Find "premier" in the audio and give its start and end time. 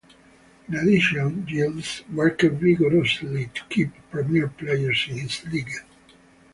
4.09-4.47